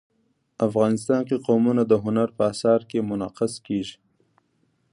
افغانستان 0.67 1.21
کې 1.27 1.37
قومونه 1.47 1.81
د 1.87 1.93
هنر 2.03 2.27
په 2.37 2.43
اثار 2.51 2.79
کې 2.89 3.07
منعکس 3.09 3.53
کېږي. 3.67 3.95